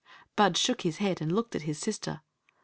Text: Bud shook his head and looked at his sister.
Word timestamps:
Bud 0.35 0.57
shook 0.57 0.81
his 0.81 0.97
head 0.97 1.21
and 1.21 1.31
looked 1.31 1.53
at 1.55 1.61
his 1.61 1.77
sister. 1.77 2.21